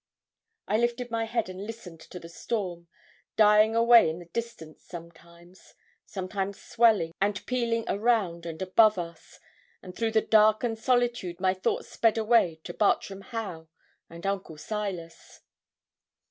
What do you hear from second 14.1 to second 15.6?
Uncle Silas.